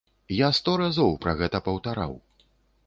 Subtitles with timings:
[0.35, 2.21] Я сто разоў пра гэта паўтараў.